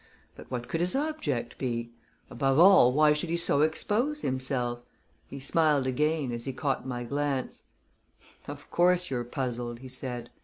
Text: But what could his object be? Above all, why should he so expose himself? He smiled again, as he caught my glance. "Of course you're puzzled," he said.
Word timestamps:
But 0.35 0.49
what 0.49 0.67
could 0.67 0.81
his 0.81 0.95
object 0.95 1.59
be? 1.59 1.91
Above 2.31 2.57
all, 2.57 2.91
why 2.91 3.13
should 3.13 3.29
he 3.29 3.37
so 3.37 3.61
expose 3.61 4.21
himself? 4.21 4.79
He 5.27 5.39
smiled 5.39 5.85
again, 5.85 6.31
as 6.31 6.45
he 6.45 6.53
caught 6.53 6.87
my 6.87 7.03
glance. 7.03 7.65
"Of 8.47 8.71
course 8.71 9.11
you're 9.11 9.23
puzzled," 9.23 9.77
he 9.77 9.87
said. 9.87 10.31